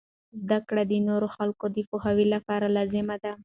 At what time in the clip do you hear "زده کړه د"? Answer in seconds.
0.41-0.93